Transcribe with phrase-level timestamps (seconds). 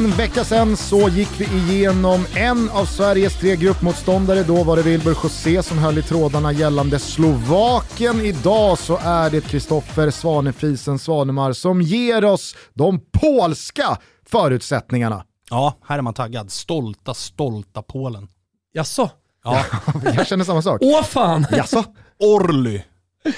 [0.00, 4.42] En vecka sedan så gick vi igenom en av Sveriges tre gruppmotståndare.
[4.42, 8.20] Då var det Wilbur José som höll i trådarna gällande Slovakien.
[8.20, 15.24] Idag så är det Kristoffer Svanefisen Svanemar som ger oss de polska förutsättningarna.
[15.50, 16.50] Ja, här är man taggad.
[16.50, 18.28] Stolta, stolta Polen.
[18.72, 19.10] Jaså?
[19.44, 19.64] Ja,
[20.04, 20.78] Jag känner samma sak.
[20.82, 21.46] Åh fan!
[21.50, 21.84] Jaså?
[22.18, 22.82] Orly.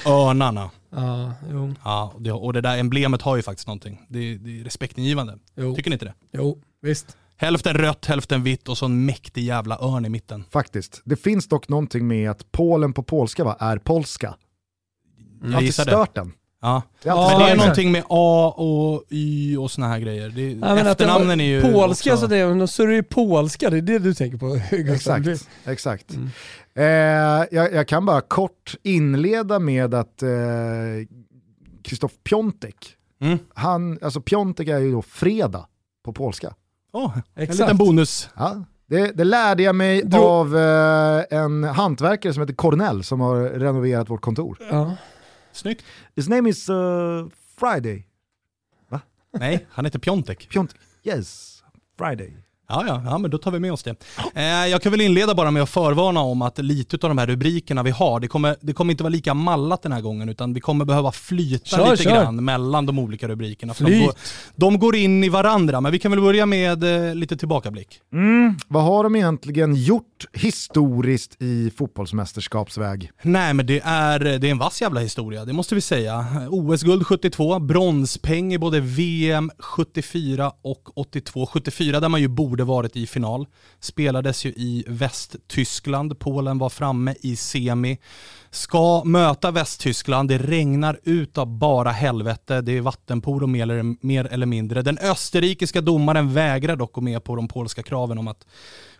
[0.05, 0.69] Örnarna.
[0.95, 4.05] Ja, jo, Ja, och det, och det där emblemet har ju faktiskt någonting.
[4.09, 5.37] Det, det är respektingivande.
[5.55, 6.13] jo, Tycker ni inte det?
[6.31, 7.17] jo, visst.
[7.37, 10.43] Hälften rött, hälften vitt och så en mäktig jävla örn i mitten.
[10.51, 11.01] Faktiskt.
[11.05, 14.35] Det finns dock någonting med att Polen på polska va, är polska.
[15.41, 15.91] Jag har Jag alltid gissar det.
[15.91, 16.31] stört den.
[16.63, 16.81] Ja.
[17.03, 20.29] Det är Men det är någonting med A och Y och såna här grejer.
[20.29, 23.69] Det, Ja, efternamnen är ju Polska, också, så det är, så är det ju polska,
[23.69, 24.59] det är det du tänker på.
[24.93, 25.27] Exakt,
[25.65, 26.13] exakt.
[26.13, 26.29] Mm.
[26.75, 30.29] Eh, jag, jag kan bara kort inleda med att eh,
[31.83, 33.37] Krzysztof Piątek, Mm.
[33.53, 35.65] han, alltså Piątek är ju då fredag
[36.05, 36.53] på polska.
[36.93, 38.29] Åh, en liten bonus.
[38.35, 43.19] Ja, det, det lärde jag mig Dro- av eh, en hantverkare som heter Cornell som
[43.21, 44.57] har renoverat vårt kontor.
[44.71, 44.95] Ja.
[45.53, 45.83] Snyggt.
[46.15, 48.03] His name is uh, Friday.
[49.39, 50.47] Nej, han heter Piontek.
[50.49, 50.77] Piątek.
[51.05, 51.63] Yes,
[51.97, 52.42] Friday.
[52.69, 53.95] Ja, ja, ja, men då tar vi med oss det.
[54.35, 57.27] Eh, jag kan väl inleda bara med att förvarna om att lite av de här
[57.27, 60.53] rubrikerna vi har, det kommer, det kommer inte vara lika mallat den här gången, utan
[60.53, 62.11] vi kommer behöva flyta Kör, lite kör.
[62.11, 63.73] grann mellan de olika rubrikerna.
[63.73, 64.05] För de, Flyt.
[64.05, 64.13] går,
[64.55, 67.99] de går in i varandra, men vi kan väl börja med eh, lite tillbakablick.
[68.13, 73.11] Mm, vad har de egentligen gjort historiskt i fotbollsmästerskapsväg?
[73.21, 76.25] Nej men det är, det är en vass jävla historia, det måste vi säga.
[76.49, 81.45] OS-guld 72, bronspeng i både VM 74 och 82.
[81.45, 83.47] 74 där man ju borde Borde varit i final.
[83.79, 87.97] Spelades ju i Västtyskland, Polen var framme i semi.
[88.49, 94.25] Ska möta Västtyskland, det regnar ut av bara helvete, det är vattenpolo mer eller, mer
[94.25, 94.81] eller mindre.
[94.81, 98.45] Den österrikiska domaren vägrar dock gå med på de polska kraven om att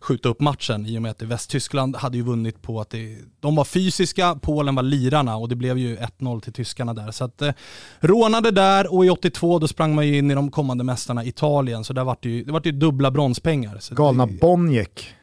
[0.03, 3.55] skjuta upp matchen i och med att Västtyskland hade ju vunnit på att det, de
[3.55, 7.11] var fysiska, Polen var lirarna och det blev ju 1-0 till tyskarna där.
[7.11, 7.53] Så att eh,
[7.99, 11.83] rånade där och i 82 då sprang man ju in i de kommande mästarna Italien
[11.83, 13.77] så där var det ju, det var ju dubbla bronspengar.
[13.79, 15.13] Så Galna det, Boniek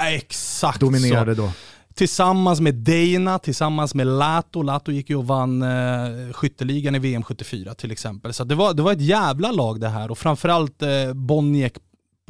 [0.00, 1.42] Exakt dominerade så.
[1.42, 1.52] då.
[1.94, 4.62] Tillsammans med Deina, tillsammans med Lato.
[4.62, 8.32] Lato gick ju och vann eh, skytteligan i VM 74 till exempel.
[8.32, 11.72] Så det var, det var ett jävla lag det här och framförallt eh, Boniek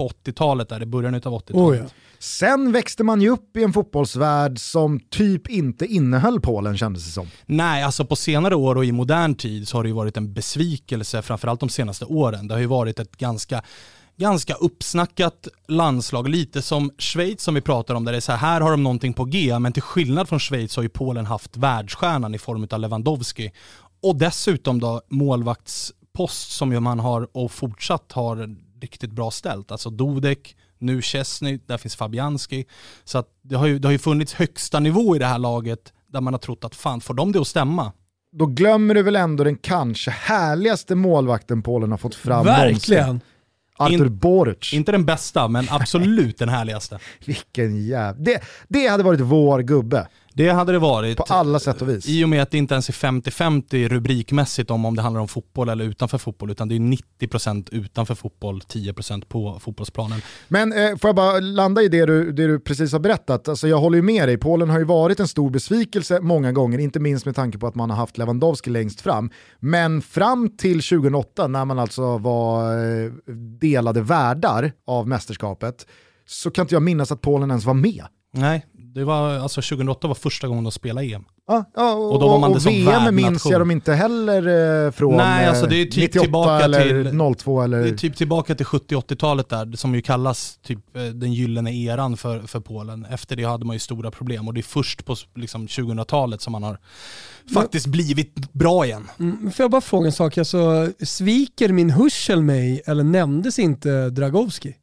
[0.01, 1.51] på 80-talet där, i början av 80-talet.
[1.51, 1.85] Oh, ja.
[2.19, 7.11] Sen växte man ju upp i en fotbollsvärld som typ inte innehöll Polen kändes det
[7.11, 7.29] som.
[7.47, 10.33] Nej, alltså på senare år och i modern tid så har det ju varit en
[10.33, 12.49] besvikelse, framförallt de senaste åren.
[12.49, 13.63] Det har ju varit ett ganska
[14.17, 18.39] ganska uppsnackat landslag, lite som Schweiz som vi pratar om, där det är så här,
[18.39, 21.57] här har de någonting på G, men till skillnad från Schweiz har ju Polen haft
[21.57, 23.53] världsstjärnan i form av Lewandowski.
[24.03, 29.73] Och dessutom då målvaktspost som ju man har och fortsatt har riktigt bra ställt.
[29.73, 32.65] Alltså Dudek, nu Chesney, där finns Fabianski.
[33.05, 35.93] Så att det, har ju, det har ju funnits högsta nivå i det här laget
[36.07, 37.93] där man har trott att fan, får de det att stämma?
[38.33, 42.95] Då glömmer du väl ändå den kanske härligaste målvakten Polen har fått fram någonsin.
[42.97, 43.21] Verkligen.
[43.77, 44.73] Artur In- Boruc.
[44.73, 46.99] Inte den bästa, men absolut den härligaste.
[47.25, 48.25] Vilken jävla...
[48.25, 51.17] Det, det hade varit vår gubbe Det hade det varit.
[51.17, 52.09] på alla sätt och vis.
[52.09, 55.29] I och med att det inte ens är 50-50 rubrikmässigt om, om det handlar om
[55.29, 56.79] fotboll eller utanför fotboll, utan det är
[57.21, 60.23] 90% utanför fotboll, 10% på fotbollsplanen.
[60.49, 63.49] Men eh, får jag bara landa i det du, det du precis har berättat.
[63.49, 66.79] Alltså, jag håller ju med dig, Polen har ju varit en stor besvikelse många gånger,
[66.79, 69.31] inte minst med tanke på att man har haft Lewandowski längst fram.
[69.59, 73.11] Men fram till 2008 när man alltså var eh,
[73.61, 75.87] delade värdar av mästerskapet
[76.27, 78.05] så kan inte jag minnas att Polen ens var med.
[78.33, 81.25] Nej, det var, alltså 2008 var första gången de spelade EM.
[81.49, 83.93] Ja, ja, och, Och då var man och det som VM minns jag dem inte
[83.95, 87.83] heller eh, från Nej, alltså det är eh, typ 98 tillbaka eller till- 02 eller...
[87.83, 92.17] Det är typ tillbaka till 70-80-talet där, som ju kallas typ eh, den gyllene eran
[92.17, 93.07] för, för Polen.
[93.11, 96.53] Efter det hade man ju stora problem och det är först på liksom, 2000-talet som
[96.53, 96.79] man har
[97.55, 99.11] faktiskt blivit bra igen.
[99.19, 100.39] Mm, får jag bara fråga en sak?
[100.39, 104.75] Alltså, sviker min hörsel mig eller nämndes inte Dragowski?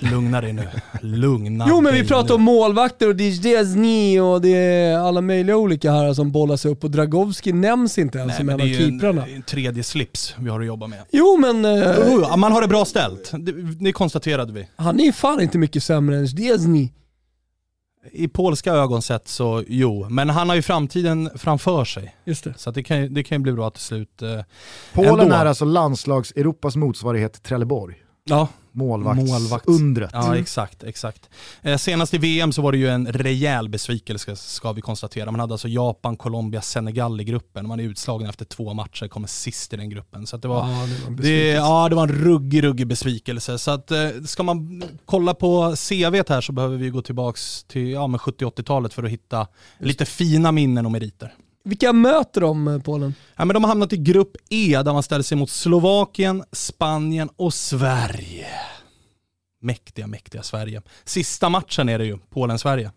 [0.00, 0.68] Lugna dig nu.
[1.00, 2.34] Lugna Jo men vi pratar nu.
[2.34, 6.90] om målvakter och Dizdesny och det är alla möjliga olika här som bollas upp och
[6.90, 9.26] Dragowski nämns inte ens Nej, som en det av är ju keeprarna.
[9.26, 10.98] en, en tredje slips vi har att jobba med.
[11.12, 11.64] Jo men
[12.10, 13.30] jo, man har det bra ställt.
[13.38, 13.52] Det,
[13.84, 14.68] det konstaterade vi.
[14.76, 16.92] han är ju fan inte mycket sämre än Dizdesny.
[18.12, 22.14] I polska ögon sett så jo, men han har ju framtiden framför sig.
[22.24, 22.54] Just det.
[22.56, 24.22] Så att det, kan, ju- det kan ju bli bra till slut.
[24.22, 24.28] eh,
[24.92, 25.34] Polen ändå.
[25.34, 27.94] är alltså landslags-Europas motsvarighet Trelleborg.
[28.24, 30.10] Ja, målvaktsundret.
[30.12, 30.82] Ja, exakt.
[30.84, 31.30] exakt.
[31.62, 35.30] Eh, senast i VM så var det ju en rejäl besvikelse ska vi konstatera.
[35.30, 37.68] Man hade alltså Japan, Colombia, Senegal i gruppen.
[37.68, 40.26] Man är utslagen efter två matcher, kommer sist i den gruppen.
[40.26, 41.56] Så det var, Ja, det var en det, besvikelse.
[41.56, 43.58] ja, det var en ruggig, ruggig besvikelse.
[43.58, 47.90] Så att, eh, ska man kolla på CVt här så behöver vi gå tillbaks till
[47.90, 49.46] ja, men 70-80-talet för att hitta
[49.80, 51.34] lite fina minnen och meriter.
[51.64, 53.14] Vilka möter de, eh, Polen?
[53.36, 57.28] Ja, men de har hamnat i grupp E där man ställer sig mot Slovakien, Spanien
[57.36, 58.46] och Sverige.
[59.60, 60.82] Mäktiga, mäktiga Sverige.
[61.04, 62.90] Sista matchen är det ju, Polen-Sverige,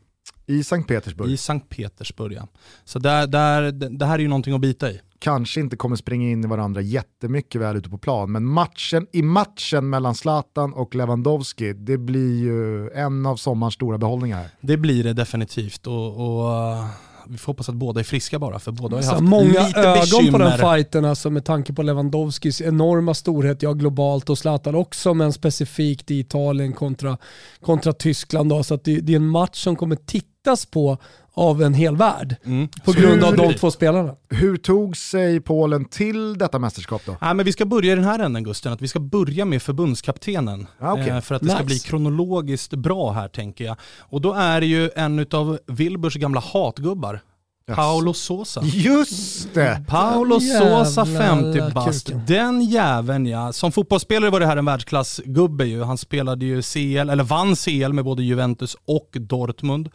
[0.45, 1.31] I Sankt Petersburg.
[1.31, 2.33] i Sankt Petersburg.
[2.33, 2.47] Ja.
[2.85, 5.01] Så där, där, det här är ju någonting att bita i.
[5.19, 9.21] Kanske inte kommer springa in i varandra jättemycket väl ute på plan, men matchen i
[9.21, 14.49] matchen mellan Zlatan och Lewandowski, det blir ju en av sommarens stora behållningar.
[14.61, 16.83] Det blir det definitivt och, och
[17.29, 19.79] vi får hoppas att båda är friska bara, för båda har ju haft många lite
[19.79, 20.31] ögon bekymmer.
[20.31, 25.13] på den fighten alltså, med tanke på Lewandowskis enorma storhet, ja globalt och Zlatan också,
[25.13, 27.17] men specifikt i Italien kontra,
[27.61, 28.49] kontra Tyskland.
[28.49, 29.95] Då, så det, det är en match som kommer
[30.47, 30.97] tittas på
[31.33, 32.67] av en hel värld Mm.
[32.85, 34.15] på grund av de två spelarna.
[34.29, 37.15] Hur tog sig Polen till detta mästerskap då?
[37.21, 39.61] Nej, men vi ska börja i den här änden Gusten, att vi ska börja med
[39.61, 40.67] förbundskaptenen.
[40.79, 41.09] Ah, okej.
[41.09, 41.65] eh, för att det ska Nice.
[41.65, 43.75] bli kronologiskt bra här tänker jag.
[43.99, 47.19] Och då är det ju en av Wilburs gamla hatgubbar,
[47.69, 47.75] Yes.
[47.75, 48.61] Paolo Sosa.
[48.63, 49.83] Just det!
[49.87, 52.09] Paolo Jävla Sosa 50 bast.
[52.27, 53.53] Den jäveln ja.
[53.53, 55.83] Som fotbollsspelare var det här en världsklassgubbe ju.
[55.83, 59.89] Han spelade ju CL, eller vann CL med både Juventus och Dortmund.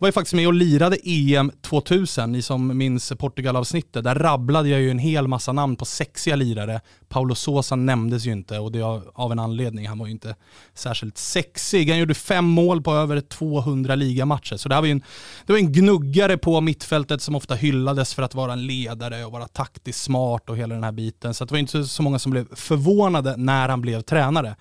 [0.00, 4.04] Var ju faktiskt med och lirade EM 2000, ni som minns Portugal-avsnittet.
[4.04, 6.80] Där rabblade jag ju en hel massa namn på sexiga lirare.
[7.08, 9.88] Paulo Sosa nämndes ju inte och det av, av en anledning.
[9.88, 10.36] Han var ju inte
[10.74, 11.90] särskilt sexig.
[11.90, 14.56] Han gjorde fem mål på över 200 ligamatcher.
[14.56, 15.02] Så det här var ju en,
[15.46, 19.32] det var en gnuggare på mittfältet som ofta hyllades för att vara en ledare och
[19.32, 21.34] vara taktiskt smart och hela den här biten.
[21.34, 24.56] Så det var inte så många som blev förvånade när han blev tränare.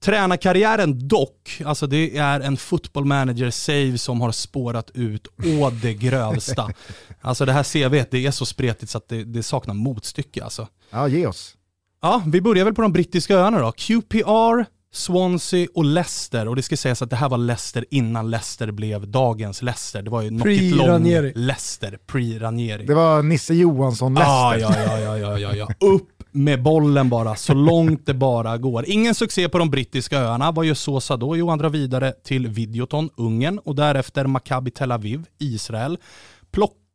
[0.00, 5.26] Tränarkarriären dock, alltså det är en football manager save som har spårat ut
[5.60, 6.70] å det grövsta.
[7.20, 10.68] alltså det här CVt, det är så spretigt så att det, det saknar motstycke alltså.
[10.90, 11.54] Ja, ge oss.
[12.02, 13.72] Ja, vi börjar väl på de brittiska öarna då.
[13.72, 16.48] QPR, Swansea och Leicester.
[16.48, 20.02] Och det ska sägas att det här var Leicester innan Leicester blev dagens Leicester.
[20.02, 21.32] Det var ju knock it long Pre-Ranieri.
[21.34, 22.86] Leicester, pre-Ranieri.
[22.86, 24.82] Det var Nisse Johansson Ja, Leicester.
[24.88, 25.86] ja, ja, ja, ja, ja, ja.
[25.88, 28.84] Upp med bollen bara, så långt det bara går.
[28.88, 30.52] Ingen succé på de brittiska öarna.
[30.52, 31.36] Vad gör Sosa då?
[31.36, 35.98] Jo, han drar vidare till Videoton, Ungern och därefter Maccabi Tel Aviv, Israel.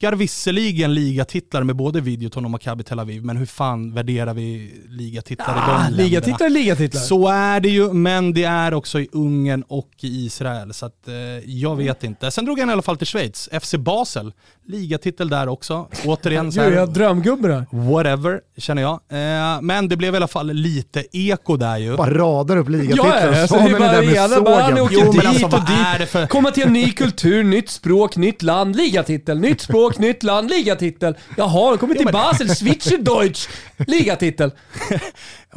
[0.03, 4.73] Plockar visserligen ligatitlar med både Videoton och Maccabi Tel Aviv, men hur fan värderar vi
[4.89, 6.03] ligatitlar i de Ah, länderna?
[6.03, 7.01] ligatitlar är ligatitlar.
[7.01, 10.73] Så är det ju, men det är också i Ungern och i Israel.
[10.73, 11.13] Så att, eh,
[11.45, 12.31] jag vet inte.
[12.31, 13.49] Sen drog han i alla fall till Schweiz.
[13.61, 14.33] FC Basel,
[14.67, 15.87] ligatitel där också.
[16.05, 17.65] Återigen så här, drömgubbe där.
[17.71, 18.93] whatever, känner jag.
[19.09, 21.95] Eh, men det blev i alla fall lite eko där ju.
[21.97, 23.05] Bara radar upp ligatitlar.
[23.05, 25.25] ja, alltså, Sa det ni är det där bara med bara åker Jo, men dit
[25.25, 25.77] alltså, och vad dit.
[25.95, 29.39] är det för- Komma till en ny kultur, nytt språk, nytt land, ligatitel.
[29.39, 31.15] Nytt språk, nytt land, ligatitel.
[31.37, 33.47] Jaha, de kommer till Basel, Schweizerdeutsch,
[33.77, 34.51] ligatitel.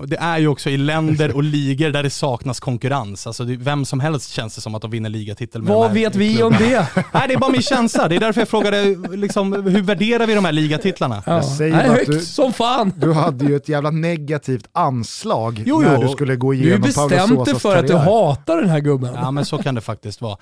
[0.06, 3.26] Det är ju också i länder och ligor där det saknas konkurrens.
[3.26, 6.14] Alltså det, vem som helst känns det som att de vinner ligatitel med Vad vet
[6.16, 6.86] vi om klubbarna.
[6.94, 7.04] det?
[7.12, 8.08] Nej, det är bara min känsla.
[8.08, 8.84] Det är därför jag frågade
[9.16, 11.22] liksom, hur värderar vi de här ligatitlarna?
[11.26, 11.42] Ja.
[11.42, 12.92] säger Nej, bara att högt du- som fan.
[12.96, 16.02] Du hade ju ett jävla negativt anslag Jo, när jo.
[16.02, 18.68] du skulle gå Du är igenom bestämt dig Paolo Sosas för att du hatar den
[18.70, 19.14] här gubben.
[19.14, 20.36] Ja men så kan det faktiskt vara.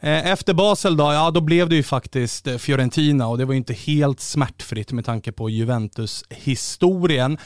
[0.00, 3.52] Eh, Efter Basel då, ja då blev det ju faktiskt eh, Fiorentina och det var
[3.52, 7.38] ju inte helt smärtfritt med tanke på Juventus-historien.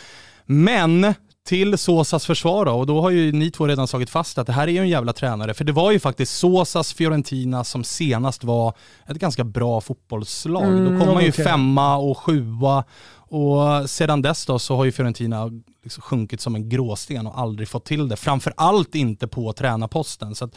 [0.47, 1.15] Men
[1.47, 4.53] till Sosas försvar då, och då har ju ni två redan slagit fast att det
[4.53, 5.55] här är ju en jävla tränare.
[5.55, 8.75] För det var ju faktiskt Sosas Fiorentina som senast var
[9.07, 10.65] ett ganska bra fotbollslag.
[10.65, 11.45] Mm, då kom man ju okej.
[11.45, 12.85] femma och sjua
[13.17, 15.51] och sedan dess då så har ju Fiorentina
[15.83, 18.17] liksom sjunkit som en gråsten och aldrig fått till det.
[18.17, 20.35] Framför allt inte på tränarposten.
[20.35, 20.57] Så att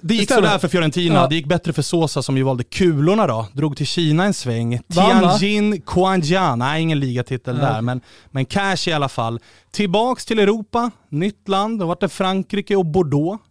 [0.00, 1.26] det gick sådär för Fiorentina, Ja.
[1.28, 3.46] det gick bättre för Sosa som ju valde kulorna då.
[3.52, 4.80] Drog till Kina en sväng.
[4.92, 8.00] Tianjin Quanjian, nej ingen ligatitel Nej, där, men,
[8.30, 9.40] men cash i alla fall.
[9.70, 13.42] Tillbaks till Europa, nytt land, då var det Frankrike och Bordeaux.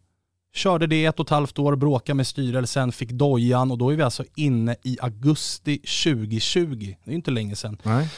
[0.55, 3.95] Körde det ett och ett halvt år, bråkade med styrelsen, fick dojan och då är
[3.95, 6.75] vi alltså inne i augusti 2020.
[6.79, 7.77] Det är ju inte länge sedan.
[7.83, 8.09] Nej.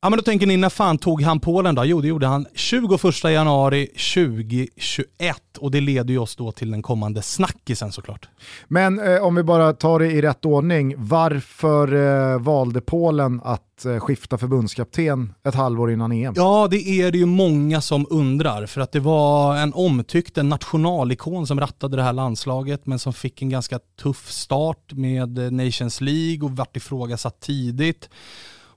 [0.00, 1.84] Ja men då tänker ni, när fan tog han Polen då?
[1.84, 6.82] Jo det gjorde han 21 januari 2021 och det leder ju oss då till den
[6.82, 8.28] kommande snackisen såklart.
[8.68, 13.84] Men eh, om vi bara tar det i rätt ordning, varför eh, valde Polen att
[13.84, 16.32] eh, skifta förbundskapten ett halvår innan EM?
[16.36, 20.48] Ja det är det ju många som undrar för att det var en omtyckt, en
[20.48, 25.50] nationalikon som rattade det här landslaget men som fick en ganska tuff start med eh,
[25.50, 28.08] Nations League och vart ifrågasatt tidigt.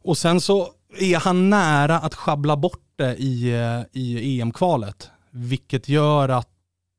[0.01, 5.09] Och sen så är han nära att schabbla bort det i, eh, i EM-kvalet.
[5.31, 6.47] vilket gör att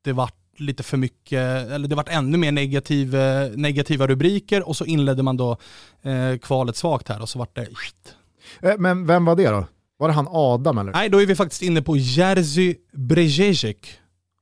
[0.04, 4.76] det vart lite för mycket, eller det vart ännu mer negativ, eh, negativa rubriker och
[4.76, 5.56] så inledde man då
[6.02, 8.14] eh, kvalet svagt här och så vart det skit.
[8.62, 9.64] Eh, Men vem var det då?
[9.98, 10.92] Var det han Adam eller?
[10.92, 13.76] Nej, då är vi faktiskt inne på Jerzy Brzezic.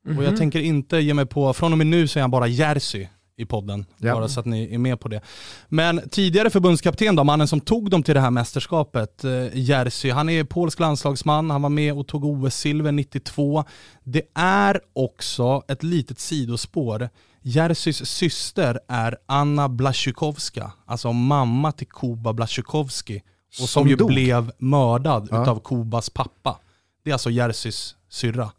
[0.07, 0.25] Och Mhm.
[0.25, 3.07] jag tänker inte ge mig på, från och med nu så är han bara Jerzy
[3.39, 3.87] i podden.
[3.99, 4.15] Ja.
[4.15, 5.21] Bara så att ni är med på det.
[5.69, 10.29] Men tidigare förbundskapten då, mannen som tog dem till det här mästerskapet, eh, Jerzy, han
[10.29, 13.65] är polsk landslagsman, han var med och tog OS-silver 92.
[14.05, 17.09] Det är också ett litet sidospår.
[17.43, 23.17] Jerzys syster är Anna Blaszczykowska, alltså mamma till Kuba Blaszczykowski.
[23.49, 24.09] Och som, Som ju dog.
[24.09, 25.43] blev mördad Ja.
[25.43, 26.59] utav Kubas pappa.
[27.05, 28.51] Det är alltså Jerzys syrra.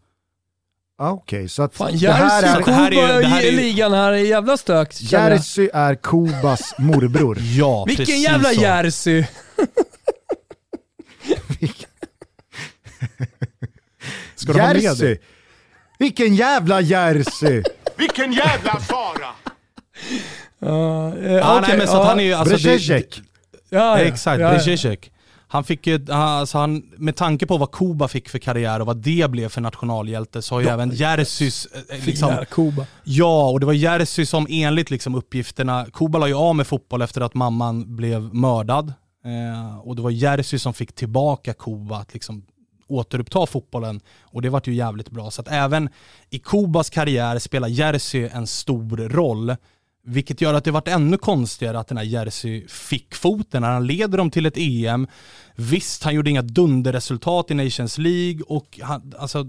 [1.02, 3.52] Ah, Okej, så att Fan, det här är, det här är Kuba det här är
[3.52, 5.02] ligan här är jävla stök.
[5.02, 7.38] Jerzy är Kubas morbror.
[7.40, 8.62] Ja, Vilken precis jävla så.
[8.62, 9.26] Jerzy.
[14.36, 15.18] Ska du ha med det?
[16.00, 17.64] Vilken jävla Jerzy!
[17.98, 19.30] Vilken jävla fara!
[20.60, 22.34] Ja, eh, Ja, okej, nej, men så att han är ju...
[22.34, 22.78] Alltså, det.
[22.90, 23.20] Ja,
[23.70, 24.96] ja, exakt, ja, ja.
[25.52, 28.98] Han fick ju, alltså han, med tanke på vad Kuba fick för karriär och vad
[28.98, 31.66] det blev för nationalhjälte så har ju även Jerzys...
[31.90, 32.86] eh, Liksom, Kuba.
[33.04, 37.02] ja, och det var Jerzy som enligt liksom uppgifterna, Kuba la ju av med fotboll
[37.02, 38.94] efter att mamman blev mördad.
[39.26, 42.46] Eh, och det var Jerzy som fick tillbaka Kuba att liksom
[42.88, 45.32] återuppta fotbollen och det vart ju jävligt bra.
[45.32, 45.90] Så att även
[46.30, 49.56] i Kubas karriär spelar Jerzy en stor roll.
[50.10, 53.88] Vilket gör att det vart ännu konstigare att den här Jerzy fick foten när han
[53.88, 55.08] leder dem till ett EM.
[55.56, 59.44] Visst, han gjorde inga dunderresultat i Nations League och han, alltså,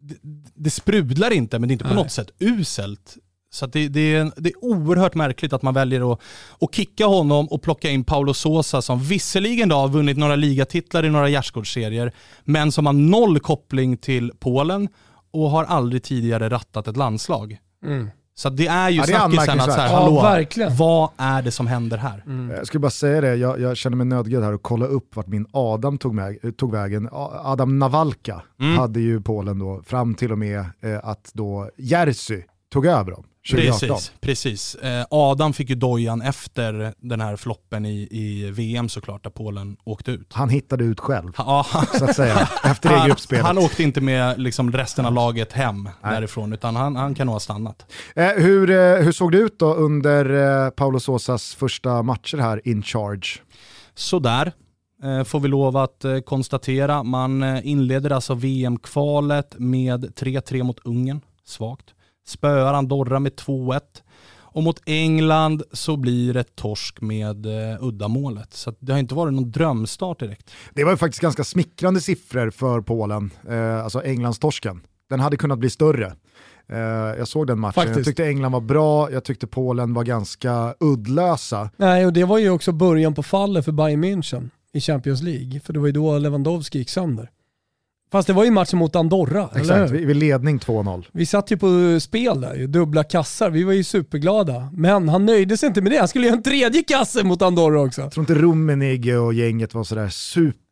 [0.00, 0.16] det,
[0.54, 2.02] det sprudlar inte, men det är inte på Nej.
[2.02, 3.16] något sätt uselt.
[3.52, 6.20] Så det, det, är, det är oerhört märkligt att man väljer att,
[6.60, 11.04] att kicka honom och plocka in Paulo Sosa som visserligen då har vunnit några ligatitlar
[11.04, 12.12] i några gärdsgårdsserier,
[12.44, 14.88] men som har noll koppling till Polen
[15.30, 17.58] och har aldrig tidigare rattat ett landslag.
[17.84, 18.10] Mm.
[18.40, 19.86] Så det är ju Ja, snackisen att så här.
[19.92, 20.76] Ja, hallå, verkligen.
[20.76, 22.22] vad är det som händer här?
[22.56, 25.26] Jag skulle bara säga det, jag, jag känner mig nödgad här att kolla upp vart
[25.26, 27.08] min Adam tog, med, tog vägen.
[27.12, 28.78] Adam Nawalka Mm.
[28.78, 33.24] hade ju Polen då, fram till och med eh, att då Jerzy tog över dem
[33.50, 33.88] 2018.
[33.88, 34.74] Precis, precis.
[34.74, 39.76] Eh, Adam fick ju dojan efter den här floppen i, i VM såklart, där Polen
[39.84, 40.32] åkte ut.
[40.32, 41.66] Han hittade ut själv, Ja,
[41.98, 43.46] så att säga, efter det han, gruppspelet.
[43.46, 47.34] han åkte inte med liksom resten av laget hem därifrån, utan han, han kan nog
[47.34, 47.86] ha stannat.
[48.16, 52.68] Eh, hur, eh, hur såg det ut då under eh, Paulo Sosas första matcher här
[52.68, 53.28] in charge?
[53.94, 54.52] Sådär,
[55.02, 57.02] eh, får vi lov att eh, konstatera.
[57.02, 61.86] Man inleder alltså VM-kvalet med 3-3 mot Ungern, svagt.
[62.30, 63.80] Spöar Andorra med 2-1.
[64.52, 68.54] Och mot England så blir det torsk med eh, uddamålet.
[68.54, 70.50] Så det har inte varit någon drömstart direkt.
[70.74, 74.80] Det var ju faktiskt ganska smickrande siffror för Polen, eh, alltså Englandstorsken.
[75.10, 76.12] Den hade kunnat bli större.
[76.68, 76.78] Eh,
[77.18, 78.06] jag såg den matchen, jag Faktiskt.
[78.06, 81.70] tyckte England var bra, jag tyckte Polen var ganska uddlösa.
[81.76, 85.60] Nej, och det var ju också början på fallet för Bayern München i Champions League.
[85.60, 87.30] För det var ju då Lewandowski gick sönder.
[88.12, 91.04] Fast det var ju matchen mot Andorra, Exakt, vid, ledning 2-0.
[91.12, 93.50] Vi satt ju på spel där, dubbla kassar.
[93.50, 94.70] Vi var ju superglada.
[94.72, 95.98] Men han nöjde sig inte med det.
[95.98, 98.00] Han skulle göra en tredje kasse mot Andorra också.
[98.00, 100.08] Jag tror inte Rummenigge och gänget var sådär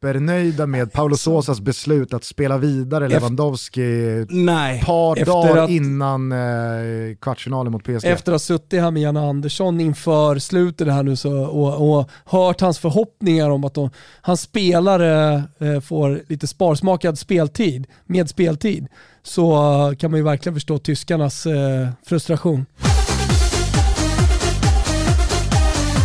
[0.03, 4.83] supernöjda med Paulo Sosas beslut att spela vidare Lewandowski ett Nej.
[4.85, 8.05] par dagar att- innan eh, kvartsfinalen mot PSG.
[8.05, 12.11] Efter att ha suttit här med Janne Andersson inför slutet här nu så, och, och
[12.25, 13.91] hört hans förhoppningar om att de,
[14.21, 18.87] hans spelare eh, får lite sparsmakad speltid, med speltid,
[19.23, 19.53] så
[19.91, 22.67] eh, kan man ju verkligen förstå tyskarnas eh, frustration.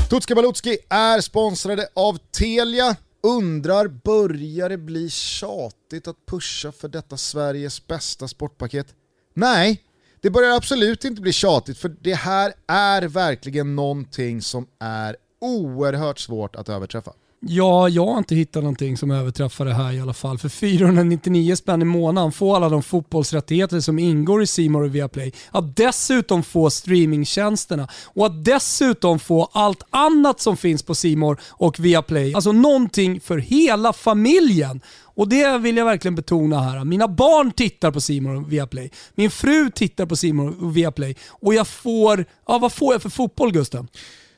[0.09, 2.95] Tutska Balutski är sponsrade av Telia.
[3.27, 8.95] Undrar, börjar det bli tjatigt att pusha för detta Sveriges bästa sportpaket?
[9.33, 9.83] Nej,
[10.21, 16.19] det börjar absolut inte bli tjatigt för det här är verkligen någonting som är oerhört
[16.19, 17.13] svårt att överträffa.
[17.47, 20.37] Ja, jag har inte hittat någonting som överträffar det här i alla fall.
[20.37, 24.95] För 499 spänn i månaden få alla de fotbollsrättigheter som ingår i C More och
[24.95, 25.33] Viaplay.
[25.51, 31.37] Att dessutom få streamingtjänsterna och att dessutom få allt annat som finns på C More
[31.49, 32.33] och Viaplay.
[32.33, 34.81] Alltså någonting för hela familjen.
[35.03, 36.85] Och det vill jag verkligen betona här.
[36.85, 38.91] Mina barn tittar på C More och Viaplay.
[39.15, 41.15] Min fru tittar på C More och Viaplay.
[41.29, 43.87] Och jag får, ja vad får jag för fotboll Gusten?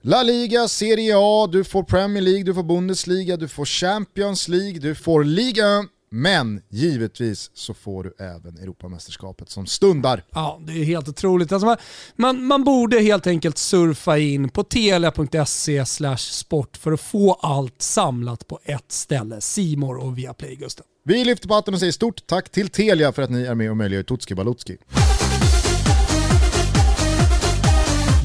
[0.07, 4.79] La Liga, Serie A, du får Premier League, du får Bundesliga, du får Champions League,
[4.79, 10.23] du får Liga, Men givetvis så får du även Europamästerskapet som stundar.
[10.31, 11.51] Ja, det är helt otroligt.
[11.51, 11.77] Alltså man,
[12.15, 15.85] man, man borde helt enkelt surfa in på telia.se
[16.17, 19.41] sport för att få allt samlat på ett ställe.
[19.41, 20.85] Simor och Viaplay, Gusten.
[21.03, 23.69] Vi lyfter på hatten och säger stort tack till Telia för att ni är med
[23.69, 24.77] och möjliggör Tutski Balutski.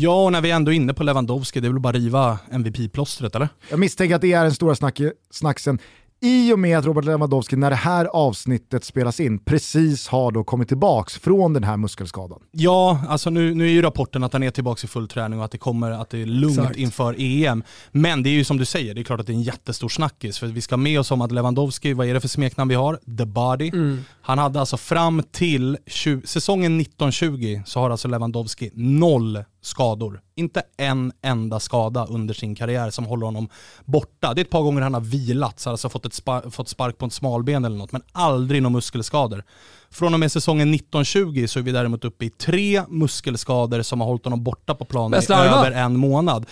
[0.00, 3.36] Ja, och när vi ändå är inne på Lewandowski, det är väl bara riva MVP-plåstret
[3.36, 3.48] eller?
[3.68, 5.78] Jag misstänker att det är den stora snack snacksen
[6.22, 10.44] i och med att Robert Lewandowski när det här avsnittet spelas in precis har då
[10.44, 12.38] kommit tillbaks från den här muskelskadan.
[12.50, 15.44] Ja, alltså nu, nu är ju rapporten att han är tillbaka i full träning och
[15.44, 16.76] att det kommer att det är lugnt Exakt.
[16.76, 17.62] inför EM.
[17.92, 19.88] Men det är ju som du säger, det är klart att det är en jättestor
[19.88, 20.38] snackis.
[20.38, 22.98] För vi ska med oss om att Lewandowski, vad är det för smeknamn vi har?
[23.18, 23.68] The Body.
[23.68, 24.04] Mm.
[24.22, 30.20] Han hade alltså fram till 20, säsongen 1920 så har alltså Lewandowski noll skador.
[30.34, 33.48] Inte en enda skada under sin karriär som håller honom
[33.84, 34.34] borta.
[34.34, 37.06] Det är ett par gånger han har vilat, alltså fått, ett spa, fått spark på
[37.06, 39.44] ett smalben eller något, men aldrig några muskelskador.
[39.92, 44.08] Från och med säsongen 1920 så är vi däremot uppe i tre muskelskador som har
[44.08, 46.46] hållit honom borta på planen i över en månad.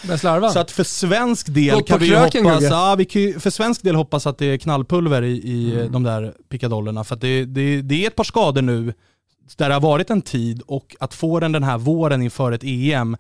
[0.53, 4.27] Så att för svensk del kan vi hoppas, ja, vi kan, för svensk del hoppas
[4.27, 5.93] att det är knallpulver i, i mm.
[5.93, 7.05] de där pickadollerna.
[7.05, 8.95] För att det, det, det är ett par skador nu
[9.57, 12.65] där det har varit en tid och att få den den här våren inför ett
[12.65, 13.17] EM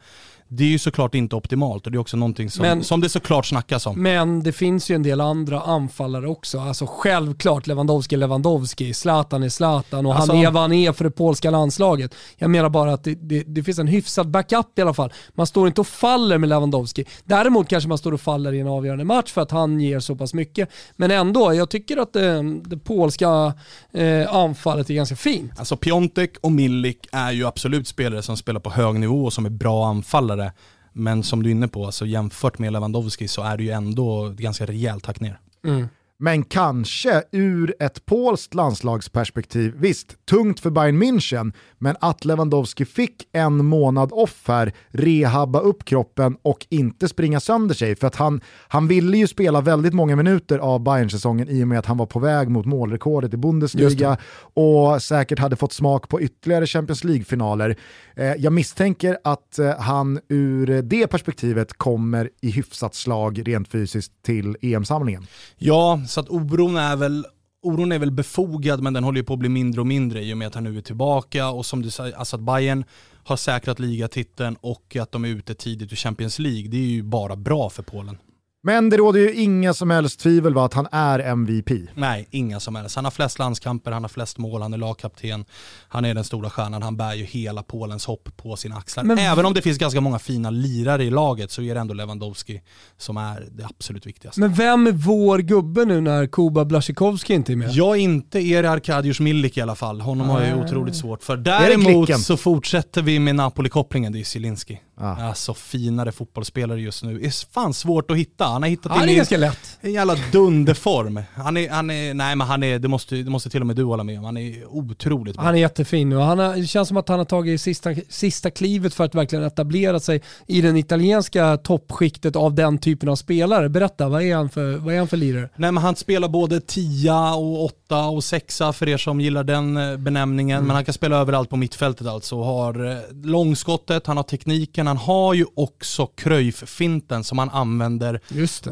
[0.50, 3.08] det är ju såklart inte optimalt och det är också någonting som, men, som det
[3.08, 4.02] såklart snackas om.
[4.02, 6.60] Men det finns ju en del andra anfallare också.
[6.60, 10.92] Alltså självklart Lewandowski är Lewandowski, Zlatan är Zlatan och alltså, han är vad han är
[10.92, 12.14] för det polska landslaget.
[12.36, 15.12] Jag menar bara att det, det, det, finns en hyfsad backup i alla fall.
[15.34, 17.04] Man står inte och faller med Lewandowski.
[17.24, 20.16] Däremot kanske man står och faller i en avgörande match för att han ger så
[20.16, 20.68] pass mycket.
[20.96, 23.54] Men ändå, jag tycker att det, det polska
[23.92, 25.52] eh, anfallet är ganska fint.
[25.58, 29.46] Alltså Piontek och Milik är ju absolut spelare som spelar på hög nivå och som
[29.46, 30.52] är bra anfallare spelare.
[30.92, 34.34] Men som du är inne på, alltså jämfört med Lewandowski så är det ju ändå
[34.36, 35.38] ganska rejält hack ner.
[35.64, 35.88] Mm.
[36.20, 43.28] Men kanske ur ett polskt landslagsperspektiv, visst, tungt för Bayern München, men att Lewandowski fick
[43.32, 47.96] en månad off här, rehabba upp kroppen och inte springa sönder sig.
[47.96, 51.78] För att han, han ville ju spela väldigt många minuter av Bayern-säsongen i och med
[51.78, 54.16] att han var på väg mot målrekordet i Bundesliga
[54.54, 57.76] och säkert hade fått smak på ytterligare Champions League-finaler.
[58.16, 64.12] Eh, jag misstänker att eh, han ur det perspektivet kommer i hyfsat slag rent fysiskt
[64.22, 65.26] till EM-samlingen.
[65.56, 67.26] Ja, så att oron är väl
[67.62, 70.34] Oron är väl befogad men den håller ju på att bli mindre och mindre i
[70.34, 72.84] och med att han nu är tillbaka och som du säger, alltså att Bayern
[73.24, 77.02] har säkrat ligatiteln och att de är ute tidigt ur Champions League, det är ju
[77.02, 78.18] bara bra för Polen.
[78.62, 81.70] Men det råder ju inga som helst tvivel va, att han är MVP.
[81.94, 82.96] Nej, inga som helst.
[82.96, 85.44] Han har flest landskamper, han har flest mål, han är lagkapten,
[85.88, 89.04] han är den stora stjärnan, han bär ju hela Polens hopp på sina axlar.
[89.04, 89.18] Men...
[89.18, 92.62] Även om det finns ganska många fina lirare i laget så är det ändå Lewandowski
[92.96, 94.40] som är det absolut viktigaste.
[94.40, 97.70] Men vem är vår gubbe nu när Kuba Blasjikovski inte är med?
[97.72, 100.00] Jag är inte er Arkadiusz Milik i alla fall.
[100.00, 101.36] Honom har jag ju otroligt svårt för.
[101.36, 104.80] Däremot så fortsätter vi med Napoli-kopplingen, det är Zielinski.
[105.00, 105.28] Ah.
[105.28, 107.18] Alltså finare fotbollsspelare just nu.
[107.18, 108.44] Det är fan svårt att hitta.
[108.44, 109.78] Han har hittat han är ganska lätt.
[109.80, 111.20] en jävla dunderform.
[111.34, 113.76] Han är, han är, nej men han är, det måste, det måste till och med
[113.76, 115.44] du hålla med om, han är otroligt bra.
[115.44, 118.50] Han är jättefin och han har, det känns som att han har tagit sista, sista
[118.50, 123.68] klivet för att verkligen etablera sig i den italienska toppskiktet av den typen av spelare.
[123.68, 125.48] Berätta, vad är han för, vad är han för lirare?
[125.56, 129.76] Nej men han spelar både tia och åtta och sexa för er som gillar den
[129.76, 130.66] eh, benämningen, mm.
[130.66, 132.42] men han kan spela överallt på mittfältet alltså.
[132.42, 138.20] Har eh, långskottet, han har tekniken, han har ju också Cruyff-finten som han använder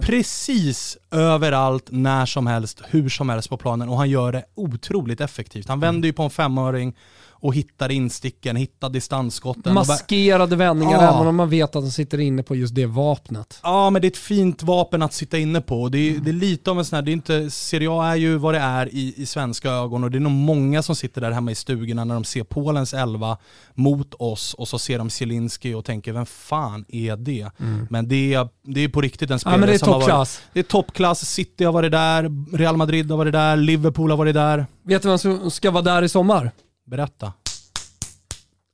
[0.00, 5.20] precis överallt, när som helst, hur som helst på planen och han gör det otroligt
[5.20, 5.68] effektivt.
[5.68, 6.94] Han vänder ju på en femöring
[7.40, 9.75] och hittar insticken, hittar distansskotten.
[9.75, 11.14] Maskerade vändningar ja.
[11.14, 13.61] även om man vet att de sitter inne på just det vapnet.
[13.62, 15.88] Ja men det är ett fint vapen att sitta inne på.
[15.88, 16.25] Det är, mm.
[16.25, 18.55] det är lite av en sån här, det är inte, Serie A är ju vad
[18.55, 21.51] det är i, i svenska ögon och det är nog många som sitter där hemma
[21.51, 23.38] i stugorna när de ser Polens elva
[23.75, 27.51] mot oss och så ser de Zielinski och tänker vem fan är det?
[27.61, 27.87] Mm.
[27.90, 30.42] Men det är, det är på riktigt en spelare ja, men det är toppklass.
[30.53, 34.35] Det är toppklass, City har varit där, Real Madrid har varit där, Liverpool har varit
[34.35, 34.66] där.
[34.83, 36.51] Vet du vem som ska vara där i sommar?
[36.87, 37.35] Berätta.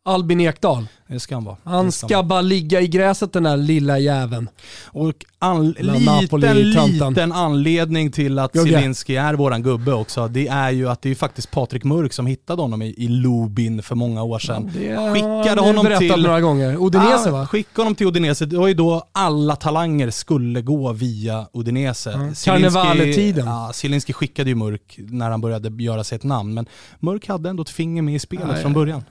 [0.04, 0.86] Albin Ekdal.
[1.06, 1.56] Det ska han vara.
[1.64, 4.48] Han ska, ska bara ligga i gräset den där lilla jäveln.
[4.84, 10.88] Och an, liten, liten anledning till att Zielinski är våran gubbe också, det är ju
[10.88, 14.38] att det är faktiskt Patrik Mörk som hittade honom i, i Lubin för många år
[14.38, 14.70] sedan.
[14.90, 16.22] Ja, skickade honom till...
[16.22, 16.86] några gånger.
[16.86, 17.46] Udinese ah, va?
[17.46, 18.46] Skickade honom till Udinese.
[18.46, 22.12] Det var ju då alla talanger skulle gå via Udinese.
[22.12, 22.34] Mm.
[22.34, 23.46] Karnevaletiden.
[23.46, 26.66] Ja, Zielinski skickade ju Mörk när han började göra sig ett namn, men
[27.00, 29.02] Mörk hade ändå ett finger med i spelet ja, från början.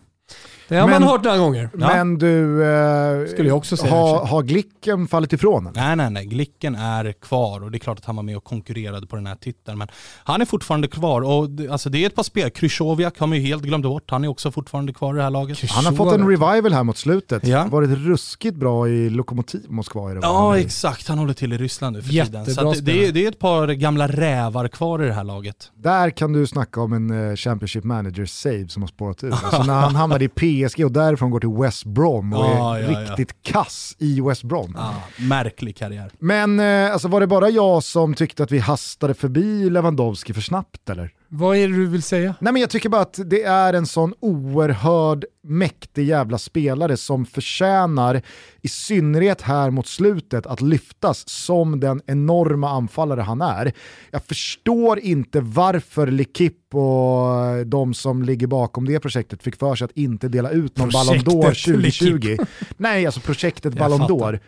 [0.71, 1.69] Det har Men- man hört några gånger.
[1.73, 5.73] Men du, eh, Skulle jag också säga har, har Glicken fallit ifrån den?
[5.75, 6.25] Nej, nej, nej.
[6.25, 9.27] Glicken är kvar och det är klart att han var med och konkurrerade på den
[9.27, 9.77] här titeln.
[9.77, 9.87] Men
[10.23, 12.49] han är fortfarande kvar och det, alltså det är ett par spel.
[12.49, 14.11] Krychowiak har man ju helt glömt bort.
[14.11, 15.71] Han är också fortfarande kvar i det här laget.
[15.71, 17.47] Han har fått en revival här mot slutet.
[17.47, 17.67] Ja.
[17.71, 20.11] Varit ruskigt bra i Lokomotiv Moskva.
[20.11, 20.21] Är det?
[20.23, 21.07] Ja, exakt.
[21.07, 22.45] Han håller till i Ryssland nu för tiden.
[22.45, 25.71] Så att det, är, det är ett par gamla rävar kvar i det här laget.
[25.75, 29.33] Där kan du snacka om en eh, Championship Manager save som har spårat ur.
[29.43, 30.29] Alltså när han hamnade i
[30.69, 32.99] PSG och därifrån går till West Brom och Ja, är ja, ja.
[33.09, 34.75] riktigt kass i West Brom.
[34.79, 36.11] Ah, märklig karriär.
[36.19, 40.41] Men eh, alltså, var det bara jag som tyckte att vi hastade förbi Lewandowski för
[40.41, 41.11] snabbt eller?
[41.33, 42.35] Vad är det du vill säga?
[42.39, 47.25] Nej men jag tycker bara att det är en sån oerhörd mäktig jävla spelare som
[47.25, 48.21] förtjänar,
[48.61, 53.73] i synnerhet här mot slutet, att lyftas som den enorma anfallare han är.
[54.11, 59.85] Jag förstår inte varför Lekip och de som ligger bakom det projektet fick för sig
[59.85, 62.37] att inte dela ut någon Ballon d'Or Projektet 2020.
[62.77, 64.39] Nej, alltså projektet Ballon d'Or.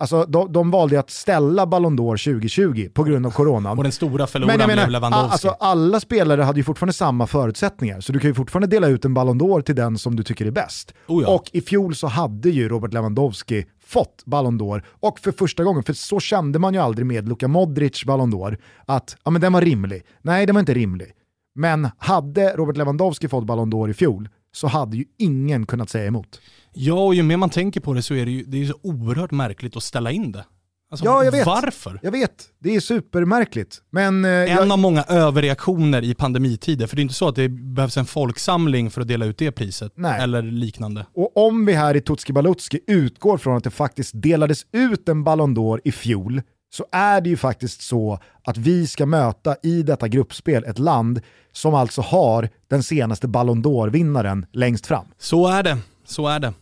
[0.00, 3.78] Alltså de, de valde att ställa Ballon d'Or 2020 på grund av coronan.
[3.78, 5.32] Och den stora förloraren Men menar, blev Lewandowski.
[5.32, 9.04] alltså, alla spelare hade ju fortfarande samma förutsättningar, så du kan ju fortfarande dela ut
[9.04, 10.94] en Ballon d'Or till den som du tycker är bäst.
[11.06, 11.28] Oh ja.
[11.28, 15.82] Och i fjol så hade ju Robert Lewandowski fått Ballon d'Or, och för första gången,
[15.82, 19.52] för så kände man ju aldrig med Luka Modric Ballon d'Or, att ja, men den
[19.52, 20.02] var rimlig.
[20.22, 21.12] Nej, den var inte rimlig.
[21.54, 26.06] Men hade Robert Lewandowski fått Ballon d'Or i fjol, så hade ju ingen kunnat säga
[26.06, 26.40] emot.
[26.72, 28.78] Ja, och ju mer man tänker på det så är det ju det är så
[28.82, 30.44] oerhört märkligt att ställa in det.
[30.90, 31.46] Alltså, Ja, jag vet.
[31.46, 32.00] Varför?
[32.02, 33.82] Jag vet, det är supermärkligt.
[33.90, 37.36] Men eh, En jag, av många överreaktioner i pandemitider, för det är inte så att
[37.36, 40.20] det behövs en folksamling för att dela ut det priset, Nej.
[40.20, 41.06] eller liknande.
[41.14, 45.24] Och om vi här i Tutski Balutski utgår från att det faktiskt delades ut en
[45.24, 49.82] Ballon d'Or i fjol, så är det ju faktiskt så att vi ska möta i
[49.82, 51.20] detta gruppspel ett land
[51.52, 55.06] som alltså har den senaste Ballon d'Or-vinnaren längst fram.
[55.18, 56.52] Så är det, så är det.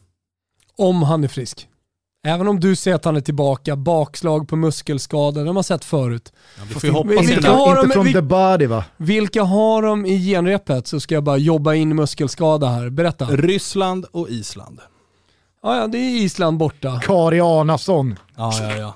[0.77, 1.69] Om han är frisk.
[2.27, 5.85] Även om du säger att han är tillbaka, bakslag på muskelskador, det har man sett
[5.85, 6.33] förut.
[6.59, 7.43] Ja, vi får hoppas vi- på vi det.
[7.43, 8.85] kan ha- inte de- från vi- the body va?
[8.97, 12.91] Vilka har de i genrepet så ska jag bara jobba in muskelskada här.
[12.91, 13.25] Berätta.
[13.27, 14.81] Ryssland och Island.
[15.63, 17.01] Ja, ja, det är Island borta.
[17.05, 18.95] Kari Arnason Ja, ja, ja.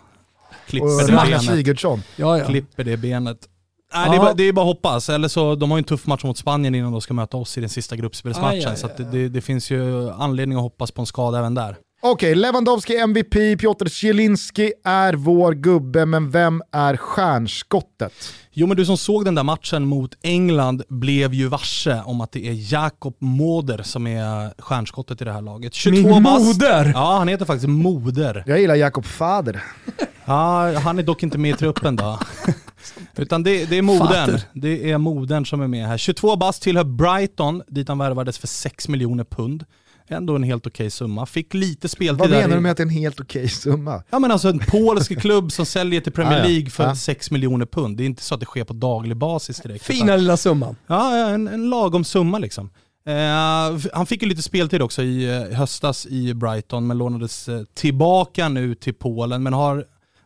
[0.81, 1.39] Och Klipper det Ragnar.
[1.39, 2.03] Sigurdsson.
[2.17, 2.47] Ja, ja.
[2.47, 3.49] Klipper det benet.
[3.95, 5.09] Nej, det, är bara, det är bara att hoppas.
[5.09, 7.59] Eller så, de har ju en tuff match mot Spanien innan de ska möta oss
[7.59, 8.59] i den sista gruppspelsmatchen.
[8.59, 8.93] Aj, aj, så aj.
[8.97, 11.77] det, det, det finns ju anledning att hoppas på en skada även där.
[12.05, 18.13] Okej, Lewandowski MVP, Piotr Zielinski är vår gubbe, men vem är stjärnskottet?
[18.53, 22.33] Jo men du som såg den där matchen mot England blev ju varse om att
[22.33, 25.75] det är Jakob Moder som är stjärnskottet i det här laget.
[25.75, 26.45] 22 Min bast.
[26.47, 26.93] moder!
[26.95, 28.45] Ja, han heter faktiskt Moder.
[28.47, 29.63] Jag gillar Jakob Fader.
[30.25, 32.19] Ja, han är dock inte med i truppen då.
[33.17, 33.99] Utan det, det är.
[33.99, 34.43] Fader.
[34.55, 35.99] Det är modern som är med här.
[35.99, 39.65] 22 bast tillhör Brighton, dit han värvades för 6 miljoner pund.
[40.09, 41.27] Ändå en helt okej summa.
[41.27, 44.03] Fick lite speltid Vad menar du med att det är en helt okej summa?
[44.11, 46.43] Ja men alltså en polsk klubb som säljer till Premier.
[46.49, 46.95] League för Ja.
[46.97, 47.97] 6 miljoner pund.
[47.97, 49.91] Det är inte så att det sker på daglig basis direkt.
[49.91, 50.77] utan- Fina lilla summan.
[50.87, 52.71] Ja, en, en lagom summa liksom.
[53.77, 57.63] F- han fick ju lite speltid också i eh, höstas i Brighton, men lånades eh,
[57.75, 59.85] tillbaka nu till Polen, men har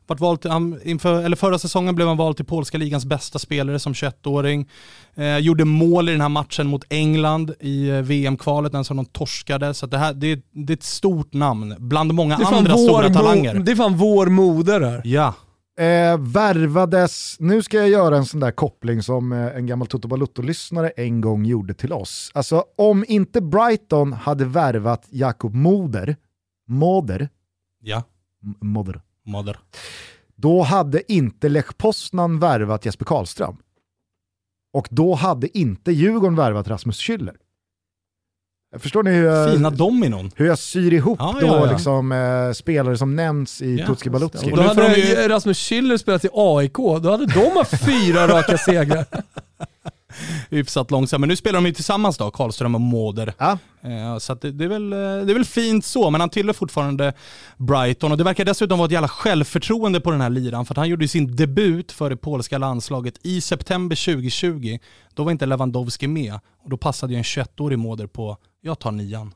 [0.08, 3.38] varit vald till, han, inför, eller förra säsongen blev han vald till polska ligans bästa
[3.38, 4.68] spelare som 21-åring.
[5.14, 9.06] Eh, gjorde mål i den här matchen mot England i eh, VM-kvalet, den som de
[9.06, 9.74] torskade.
[9.74, 12.88] Så att det, här, det, är- det är ett stort namn, bland många andra vår
[12.88, 13.54] stora talanger.
[13.54, 15.00] det är fan vår moder här.
[15.04, 15.34] Ja,
[15.78, 20.08] Eh, värvades, nu ska jag göra en sån där koppling som eh, en gammal Toto
[20.08, 22.30] Balutto-lyssnare en gång gjorde till oss.
[22.34, 26.16] Alltså om inte Brighton hade värvat Jakob Moder,
[26.68, 27.28] Moder,
[27.82, 28.02] ja,
[28.44, 29.58] M- Moder, Moder.
[30.34, 33.56] då hade inte Lech Poznan värvat Jesper Karlström.
[34.72, 37.34] Och då hade inte Djurgården värvat Rasmus Schüller.
[38.78, 40.30] Förstår ni hur jag, Fina dominon.
[40.36, 41.72] hur jag syr ihop Ja, då ja, ja.
[41.72, 44.50] Liksom, eh, spelare som nämns i Ja, Tutski Balutski?
[44.50, 48.58] Då hade de ju- Rasmus Schüller spelat i AIK, då hade de haft fyra raka
[48.58, 49.04] segrar.
[50.50, 51.20] hyfsat långsamt.
[51.20, 53.34] Men nu spelar de ju tillsammans då, Karlström och Moder.
[53.38, 53.58] Ja.
[53.82, 56.30] Eh, Så att det, det, är väl, eh, det är väl fint så, men han
[56.30, 57.12] tillhör fortfarande
[57.56, 60.78] Brighton och det verkar dessutom vara ett jävla självförtroende på den här liran för att
[60.78, 64.78] han gjorde ju sin debut för det polska landslaget i september 2020.
[65.14, 68.90] Då var inte Lewandowski med och då passade ju en 21-årig Moder på, jag tar
[68.92, 69.34] nian.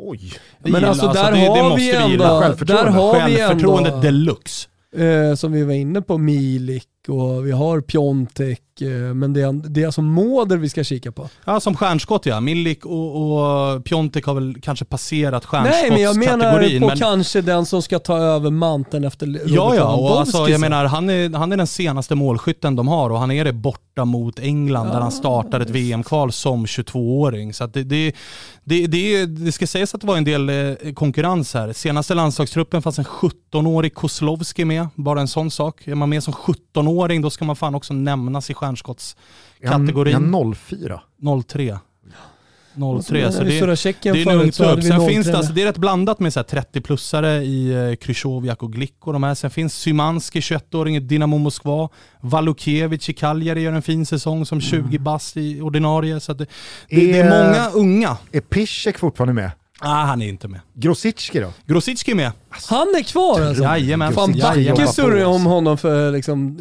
[0.00, 0.18] Oj.
[0.18, 2.90] Det Men gillar- alltså där det, har måste vi ändå, där Självförtroende.
[2.90, 4.68] har vi Självförtroende ändå, deluxe.
[4.96, 9.52] eh, som vi var inne på, Milik och vi har Piontek, eh, men det är,
[9.52, 11.28] det är alltså Måder vi ska kika på.
[11.44, 12.40] Ja, som stjärnskott ja.
[12.40, 16.80] Milik och, och Piontek har väl kanske passerat Nej, men jag menar stjärnskottskategorin.
[16.80, 20.48] på men- kanske den som ska ta över manteln efter Robert Ja, ja, och alltså,
[20.48, 23.52] jag menar han är, han är den senaste målskytten de har och han är det
[23.52, 27.54] borta mot England där han startar ett VM-kval som 22-åring.
[27.54, 28.12] Så det, det,
[28.64, 31.72] det, det, det ska sägas att det var en del eh, konkurrens här.
[31.72, 35.88] Senaste landslagstruppen fanns en 17-årig Kozlowski med, bara en sån sak.
[35.88, 40.14] Är man med som 17-åring då ska man fan också nämnas i stjärnskottskategorin.
[40.14, 41.00] En 04.
[41.48, 41.78] 03.
[43.02, 45.08] 03, Ja, så det, det är en ung vi Sen 03.
[45.08, 48.72] finns det, alltså, det är rätt blandat med så här 30-plussare i eh, Krychowiak och
[48.72, 49.34] Glick och de här.
[49.34, 51.88] Sen finns Symanski, 21-åring i Dynamo Moskva.
[52.20, 56.20] Valukiewicz i Cagliari gör en fin säsong som 20 bast i ordinarie.
[56.20, 56.46] Så att det,
[56.90, 58.16] det, det är Är- många unga.
[58.32, 59.50] Är Piszek fortfarande med?
[59.80, 60.60] Ah, han är inte med.
[60.74, 61.52] Grosicki då?
[61.66, 62.32] Grosicki är med.
[62.68, 63.62] Han är kvar alltså?
[63.62, 64.12] Jajamän.
[64.12, 66.58] Fan, Backe surrade om honom för liksom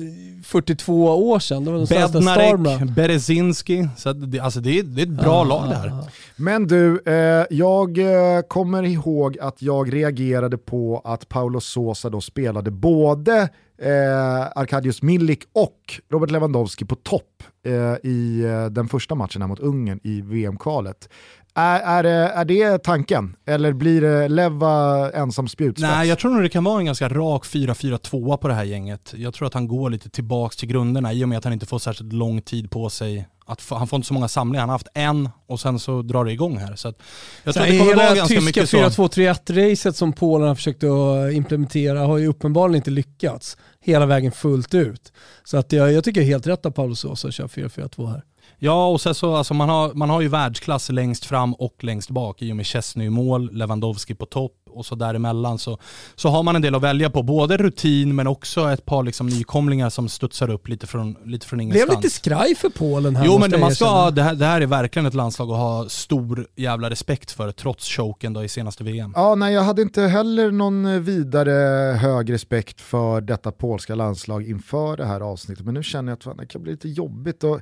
[0.48, 1.66] 42 år sedan.
[1.66, 2.90] Det var den Bednarek.
[2.96, 3.88] Berezinski.
[3.98, 5.92] Så det, alltså det, är, det är ett bra lag det här.
[6.36, 12.22] Men du, eh, jag eh, kommer ihåg att jag reagerade på att Paulo Sosa då
[12.22, 13.50] spelade både
[13.82, 19.50] eh, Arkadiusz Milik och Robert Lewandowski på topp eh, i eh, den första matchen här
[19.50, 21.10] mot Ungern i VM-kvalet.
[21.60, 23.36] Är, är, det- är det tanken?
[23.48, 25.82] Eller blir det Leva ensam spjutspets?
[25.82, 29.14] Nej, jag tror nog det kan vara en ganska rak 4-4-2 på det här gänget.
[29.18, 31.66] Jag tror att han går lite tillbaks till grunderna i och med att han inte
[31.66, 33.28] får särskilt lång tid på sig.
[33.46, 36.02] Att få, han får inte så många samlingar, han har haft en och sen så
[36.02, 36.76] drar det igång här.
[36.76, 36.96] Så att
[37.44, 38.78] jag tror att det kommer vara ganska tyska mycket så.
[38.78, 44.74] 4-2-3-1-racet som Polen har försökt att implementera har ju uppenbarligen inte lyckats hela vägen fullt
[44.74, 45.14] ut.
[45.44, 48.24] Så att jag, jag tycker helt rätt av Paolo Sosa att köra 4-4-2 här.
[48.60, 52.10] Ja, och sen så, alltså man, har, man har ju världsklass längst fram och längst
[52.10, 55.78] bak i och med Chesney i mål, Lewandowski på topp och så däremellan så,
[56.16, 57.24] så har man en del att välja på.
[57.24, 61.58] Både rutin men också ett par liksom nykomlingar som studsar upp lite från, lite från
[61.58, 62.04] Blev ingenstans.
[62.04, 65.06] lite skraj för Polen här Jo men man ska, det här, det här är verkligen
[65.06, 69.14] ett landslag att ha stor jävla respekt för trots choken då i senaste VM.
[69.16, 71.52] Ja, nej, jag hade inte heller någon vidare
[71.98, 76.24] hög respekt för detta polska landslag inför det här avsnittet, men nu känner jag att
[76.24, 77.44] fan, det kan bli lite jobbigt.
[77.44, 77.62] Och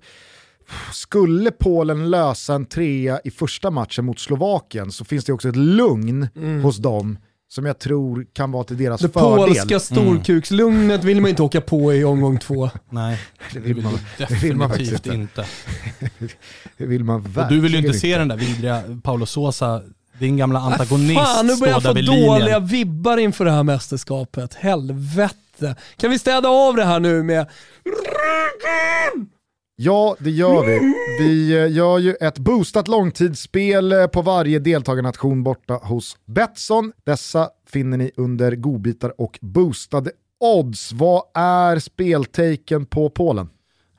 [0.94, 5.56] skulle Polen lösa en trea i första matchen mot Slovakien så finns det också ett
[5.56, 6.28] lugn
[6.64, 9.48] hos dem som jag tror kan vara till deras Det fördel.
[9.48, 12.70] polska storkukslugnet vill man inte åka på i omgång två.
[12.90, 13.20] Nej,
[13.54, 15.46] Det det vill man- det vill man faktiskt definitivt inte.
[16.22, 16.34] inte.
[16.78, 19.82] Det vill man Och verkligen du vill ju inte se den där vidriga Paolo Sosa,
[20.20, 24.54] din gamla antagonist, Fan, nu stå börjar jag få dåliga vibbar inför det här mästerskapet.
[24.54, 25.76] Helvete.
[25.98, 27.48] Kan vi städa av det här nu med...
[29.76, 30.94] Ja, det gör vi.
[31.20, 36.92] Vi eh, gör ju ett boostat långtidsspel eh, på varje deltagarnation borta hos Betsson.
[37.06, 40.94] Dessa finner ni under godbitar och boostade odds.
[40.94, 43.50] Vad är speltaken på Polen?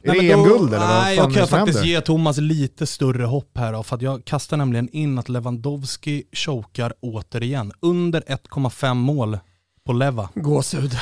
[0.02, 1.92] Är Nej, det men då- EM-guld eller vad Nej, fan jag är kan faktiskt händer?
[1.94, 6.22] ge Thomas lite större hopp här då, för att jag kastar nämligen in att Lewandowski
[6.32, 7.72] chokar återigen.
[7.80, 9.38] Under 1,5 mål
[9.86, 10.28] på Leva.
[10.34, 10.96] Gåshud.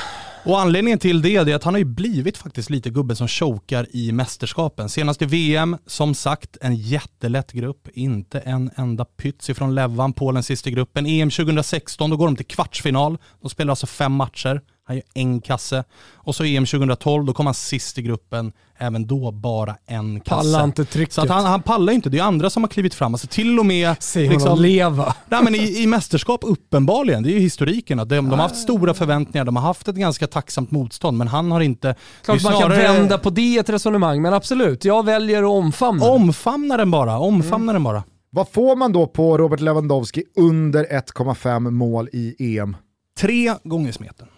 [0.46, 3.86] Och anledningen till det är att han har ju blivit faktiskt lite gubben som chokar
[3.90, 4.88] i mästerskapen.
[4.88, 7.88] Senast i VM, som sagt, en jättelätt grupp.
[7.92, 11.06] Inte en enda pyts ifrån Levan, Polens sist i gruppen.
[11.06, 13.18] EM 2016, då går de till kvartsfinal.
[13.40, 14.60] De spelar alltså fem matcher.
[14.86, 15.84] Han gör en kasse.
[16.14, 18.52] Och så EM 2012, då kom han sist i gruppen.
[18.78, 20.36] Även då bara en kasse.
[20.36, 21.14] Pallar inte trycket.
[21.14, 22.10] Så att han, han pallar inte.
[22.10, 23.14] Det är andra som har klivit fram.
[23.14, 23.96] Alltså till och med...
[24.00, 25.14] Säg honom leva.
[25.28, 28.00] Nej, men i, I mästerskap uppenbarligen, det är ju historiken.
[28.00, 31.28] Att de, de har haft stora förväntningar, de har haft ett ganska tacksamt motstånd, men
[31.28, 31.94] han har inte...
[32.24, 34.84] Klart är man kan snarare- vända på det ett resonemang, men absolut.
[34.84, 36.06] Jag väljer att omfamna.
[36.06, 38.02] Omfamna den bara, omfamna den bara.
[38.30, 42.76] Vad får man då på Robert Lewandowski under 1,5 mål i EM?
[43.18, 44.28] Tre gånger smeten.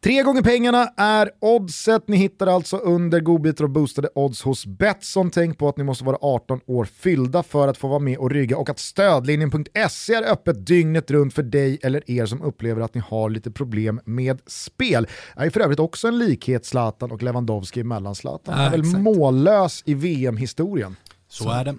[0.00, 2.08] Tre gånger pengarna är oddset.
[2.08, 5.30] Ni hittar alltså under godbitar och boostade odds hos Betsson.
[5.30, 8.30] Tänk på att ni måste vara 18 år fyllda för att få vara med och
[8.30, 12.94] rygga och att stödlinjen.se är öppet dygnet runt för dig eller er som upplever att
[12.94, 15.06] ni har lite problem med spel.
[15.36, 18.14] Det är för övrigt också en likhet Zlatan och Lewandowski emellan.
[18.14, 20.96] Zlatan Ja, är väl mållös i VM-historien.
[21.28, 21.74] Så, är det.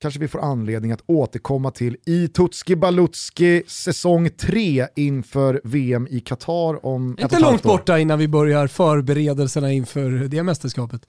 [0.00, 6.20] Kanske vi får anledning att återkomma till i Tutski Balutski säsong 3 inför VM i
[6.20, 11.06] Qatar om Inte ett långt borta innan vi börjar förberedelserna inför det mästerskapet.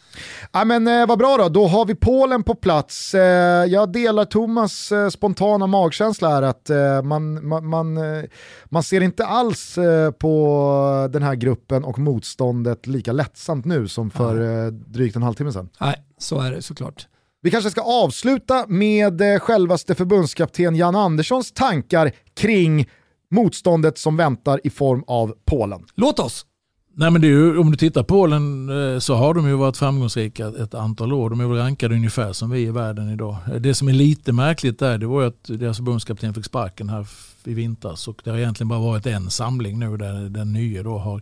[0.52, 3.14] Ja, men, eh, vad bra då, då har vi Polen på plats.
[3.14, 3.22] Eh,
[3.66, 8.24] jag delar Thomas eh, spontana magkänsla här att eh, man, man, man, eh,
[8.66, 14.10] man ser inte alls eh, på den här gruppen och motståndet lika lättsamt nu som
[14.10, 15.70] för drygt en halvtimme sedan.
[15.80, 17.08] Nej, så är det såklart.
[17.44, 22.90] Vi kanske ska avsluta med eh, självaste förbundskapten Jan Anderssons tankar kring
[23.32, 25.86] motståndet som väntar i form av Polen.
[25.96, 26.46] Låt oss.
[26.94, 29.54] Nej, men det är ju, om du tittar på Polen eh, så har de ju
[29.54, 31.30] varit framgångsrika ett antal år.
[31.30, 33.38] De är väl rankade ungefär som vi i världen idag.
[33.48, 36.90] Eh, det som är lite märkligt där det var ju att deras förbundskapten fick sparken
[36.90, 37.08] här
[37.44, 40.98] i vintras och det har egentligen bara varit en samling nu där den nya då
[40.98, 41.22] har,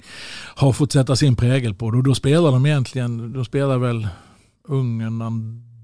[0.56, 1.98] har fått sätta sin prägel på det.
[1.98, 4.08] Och då spelar de egentligen, de spelar väl
[4.68, 5.22] Ungern,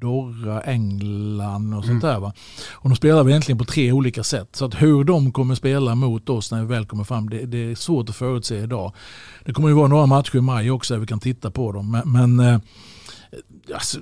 [0.06, 2.14] Andorra, England och sånt mm.
[2.14, 2.20] där.
[2.20, 2.34] Va?
[2.72, 4.56] Och de spelar vi egentligen på tre olika sätt.
[4.56, 7.72] Så att hur de kommer spela mot oss när vi väl kommer fram, det, det
[7.72, 8.94] är svårt att förutse idag.
[9.46, 11.92] Det kommer ju vara några matcher i maj också där vi kan titta på dem.
[11.92, 12.60] Men, men eh,
[13.74, 14.00] alltså,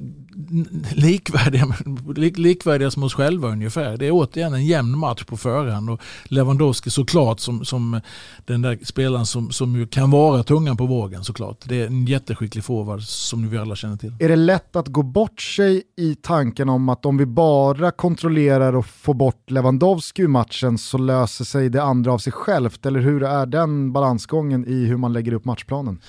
[0.92, 1.68] likvärdiga,
[2.16, 3.98] lik, likvärdiga som oss själva ungefär.
[3.98, 5.90] Det är återigen en jämn match på förhand.
[5.90, 8.02] Och Lewandowski såklart som, som
[8.46, 11.58] den där spelaren som, som ju kan vara tungan på vågen såklart.
[11.66, 14.16] Det är en jätteskicklig forward som vi alla känner till.
[14.20, 18.76] Är det lätt att gå bort sig i tanken om att om vi bara kontrollerar
[18.76, 22.86] och får bort Lewandowski ur matchen så löser sig det andra av sig självt?
[22.86, 26.00] Eller hur är den balansgången i hur man lägger upp matchplanen?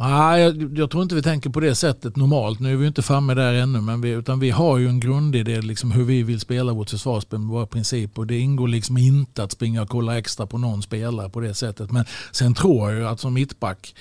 [0.00, 2.60] Nej, jag, jag, tror inte vi tänker på det sättet normalt.
[2.60, 5.60] Nu är vi inte framme där ännu, men vi, utan vi har ju en grundidé
[5.60, 8.24] liksom hur vi vill spela vårt försvarsspel med våra principer.
[8.24, 11.90] Det ingår liksom inte att springa och kolla extra på någon spelare på det sättet.
[11.90, 13.94] Men sen tror jag att som mittback,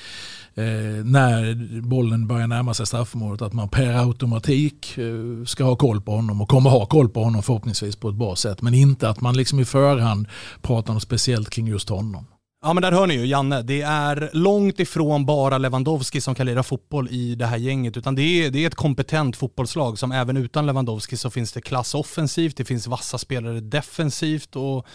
[0.56, 0.64] eh,
[1.04, 6.12] när bollen börjar närma sig straffområdet, att man per automatik eh, ska ha koll på
[6.12, 8.62] honom och kommer ha koll på honom förhoppningsvis på ett bra sätt.
[8.62, 10.28] Men inte att man liksom i förhand
[10.62, 12.26] pratar något speciellt kring just honom.
[12.68, 16.46] Ja men där hör ni ju Janne, det är långt ifrån bara Lewandowski som kan
[16.46, 20.12] lira fotboll i det här gänget utan det är, det är ett kompetent fotbollslag som
[20.12, 24.86] även utan Lewandowski så finns det klass offensivt, det finns vassa spelare defensivt och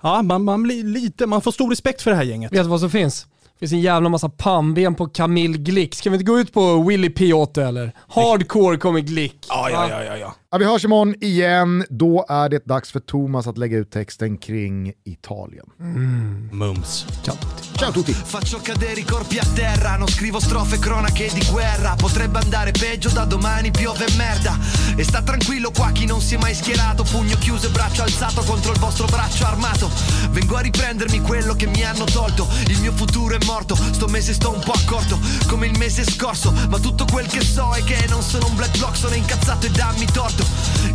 [0.00, 2.52] ja man, man blir lite, man får stor respekt för det här gänget.
[2.52, 3.26] Vet du vad som finns?
[3.58, 5.94] Det finns en jävla massa pannben på Camille Glick.
[5.94, 7.92] Ska vi inte gå ut på Willy P8 eller?
[8.08, 9.46] Hardcore kommer Glick.
[9.48, 10.34] Ja, ja, ja, ja, ja.
[10.50, 10.58] ja.
[10.58, 11.84] Vi hörs imorgon igen.
[11.90, 15.66] Då är det dags för Thomas att lägga ut texten kring Italien.
[15.80, 16.48] Mm.
[16.52, 17.06] Mums.
[17.24, 17.92] Ciao.
[17.92, 18.12] Tutti.
[18.12, 21.96] Faccio cadere i corpi a terra, non scrivo strofe cronache di guerra.
[21.96, 24.52] Potrebbe andare peggio da domani, piove merda.
[24.96, 28.42] E sta tranquillo qua chi non si è mai schierato, pugno chiuso e braccio alzato
[28.42, 29.90] contro il vostro braccio armato.
[30.30, 32.48] Vengo a riprendermi quello che mi hanno tolto.
[32.68, 36.52] Il mio futuro è morto, sto mese sto un po' accorto, come il mese scorso.
[36.68, 39.70] Ma tutto quel che so è che non sono un black block, sono incazzato e
[39.70, 40.46] dammi torto.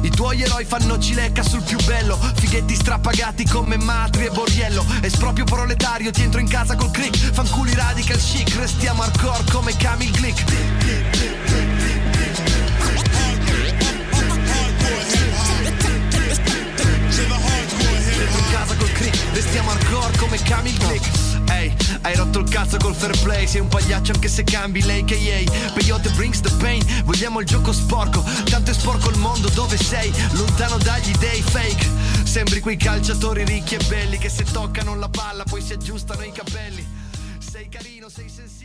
[0.02, 4.84] I tuoi eroi fanno cilecca sul più bello, fighetti strappagati come Matri e Borriello.
[5.02, 10.12] Esproprio proletario, ti entro in casa col click Fanculi radical chic Restiamo hardcore come Camille
[10.12, 11.21] Glick
[18.62, 23.18] casa col click Restiamo hardcore come Camille Glick Ehi, hai rotto il cazzo col fair
[23.22, 27.74] play Sei un pagliaccio anche se cambi l'AKA Peyote brings the pain Vogliamo il gioco
[27.74, 28.24] sporco.
[28.46, 31.88] Tanto è sporco il mondo dove sei Lontano dagli dei fake.
[32.24, 36.32] Sembri quei calciatori ricchi e belli Che se toccano la palla poi si aggiustano i
[36.32, 36.86] capelli.
[37.40, 38.61] Sei carino, sei sensibile